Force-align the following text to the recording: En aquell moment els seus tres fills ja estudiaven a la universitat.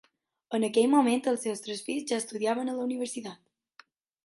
En 0.57 0.63
aquell 0.67 0.87
moment 0.93 1.21
els 1.33 1.45
seus 1.47 1.61
tres 1.67 1.85
fills 1.89 2.07
ja 2.13 2.21
estudiaven 2.23 2.73
a 2.73 2.77
la 2.81 2.89
universitat. 2.89 3.89